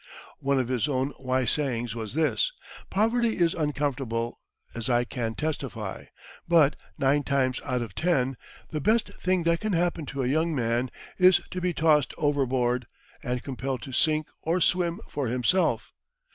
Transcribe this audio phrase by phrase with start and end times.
[0.39, 2.51] One of his own wise sayings was this:
[2.89, 4.39] "Poverty is uncomfortable,
[4.73, 6.05] as I can testify;
[6.47, 8.35] but, nine times out of ten,
[8.71, 12.87] the best thing that can happen to a young man is to be tossed overboard,
[13.21, 15.93] and compelled to sink or swim for himself.